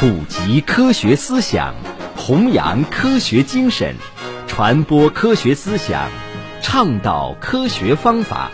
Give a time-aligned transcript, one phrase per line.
[0.00, 1.74] 普及科学思想，
[2.14, 3.96] 弘扬科学精神，
[4.46, 6.08] 传播科学思想，
[6.62, 8.52] 倡导科学方法。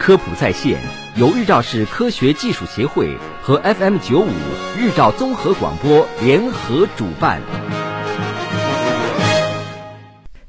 [0.00, 0.80] 科普在线
[1.14, 4.32] 由日照市科学技术协会和 FM 九五
[4.76, 7.40] 日照综合广播联合主办。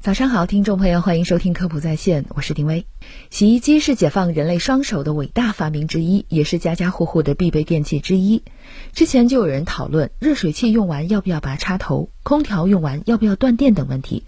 [0.04, 2.84] 早上好，听众朋友，欢迎收听科普在线，我是丁薇。
[3.30, 8.42] 洗衣机是解放人类双手的伟大发明之一，也是家家户户的必备电器之一。
[8.92, 14.24] 之前就有人讨论热水器用完要不要拔插头，空调用完要不要断电等问题。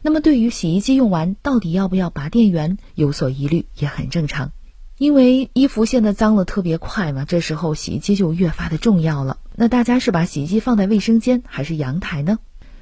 [0.00, 4.52] 那么对于洗衣机用完到底要不要拔电源，有所疑虑也很正常。
[4.96, 9.36] 因为衣服现在脏了特别快嘛，这时候洗衣机就越发的重要了。
[9.54, 12.38] 那大家是把洗衣机放在卫生间还是阳台呢？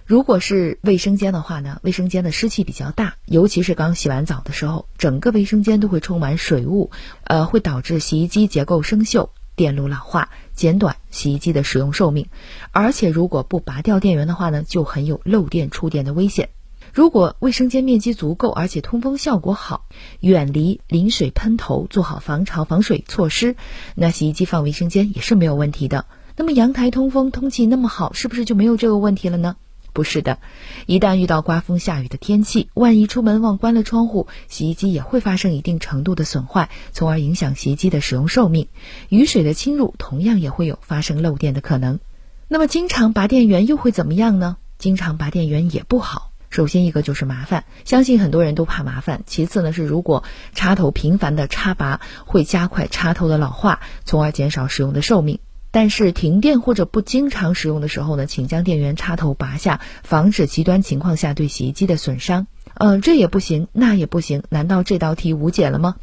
[0.06, 6.92] 如果是卫生间的话呢，卫生间的湿气比较大，尤其是刚洗完澡的时候，整个卫生间都会充满水雾，
[7.24, 12.29] 呃，会导致洗衣机结构生锈、电路老化，减短洗衣机的使用寿命。
[12.70, 16.51] 而且如果不拔掉电源的话呢，就很有漏电触电的危险。
[16.95, 19.87] 如果卫生间面积足够，而且通风效果好，
[20.21, 23.57] 远离淋水喷头，做好防潮防水措施，
[23.96, 26.07] 那洗衣机放卫生间也是没有问题的。
[26.37, 29.57] 那么阳台通风通气那么好，是不是就没有这个问题了呢？
[29.97, 30.41] 不是的，
[30.85, 38.69] 一旦遇到刮风下雨的天气，万一出门忘关了窗户，洗衣机也会发生一定程度的损坏，从而影响洗衣机的使用寿命。
[39.09, 41.99] 雨水的侵入同样也会有发生漏电的可能。
[42.47, 44.59] 那么经常拔电源又会怎么样呢？
[44.77, 46.30] 经常拔电源也不好。
[46.51, 49.23] 首先一个就是麻烦，相信很多人都怕麻烦。
[49.27, 50.24] 其次呢是如果
[50.55, 55.39] 插头频繁的插拔，会加快插头的老化，从而减少使用的寿命。
[55.77, 62.46] 但是停电或者不经常使用的时候呢，请将电源插头拔下，防止极端情况下对洗衣机的损伤。
[62.77, 65.97] 嗯，这也不行，那也不行，难道这道题无解了吗？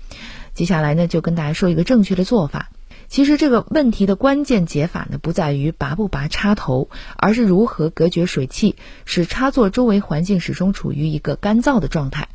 [0.54, 2.70] 接下来呢，就跟大家说一个正确的做法。
[3.08, 12.28] 其实这个问题的关键解法呢，不在于拔不拔插头，而是如何隔绝水汽，使插座周围环境始终处于一个干燥的状态。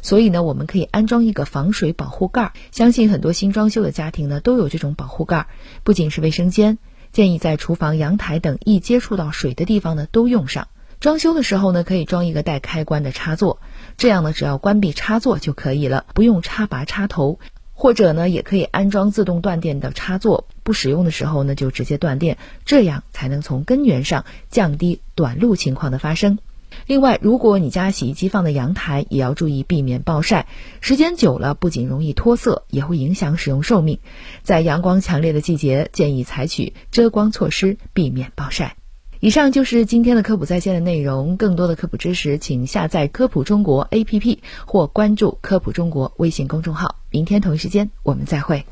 [0.00, 2.52] 所以呢，我们可以安装一个防水保护盖儿。
[2.70, 5.46] 相信很多新装修的家庭呢都有这种保护盖儿，
[5.84, 6.78] 不仅是卫生间，
[7.16, 10.68] 建议在厨房、阳台等易接触到水的地方呢都用上。
[11.00, 13.58] 装修的时候呢，可以装一个带开关的插座，
[13.96, 17.40] 这样呢只要关闭插座就可以了，不用插拔插头。
[17.72, 26.38] 或者呢，也可以安装自动断电的插座，不使用的时候呢就直接断电，这样才能从根源上降低短路情况的发生。
[26.86, 30.46] 另外，如果你家洗衣机放在阳台，也要注意避免暴晒。
[30.80, 33.98] 时间久了，不仅容易脱色，也会影响使用寿命。
[34.42, 38.76] 在阳光强烈的季节，建议采取遮光措施，避免暴晒。
[39.18, 41.38] 以上就是今天的科普在线的内容。
[41.38, 46.96] 更多的科普知识，请下载科普中国 APP 或关注科普中国微信公众号。
[47.10, 48.66] 明天同一时间，我们再会。